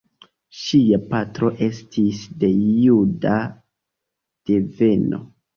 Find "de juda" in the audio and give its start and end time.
2.45-3.37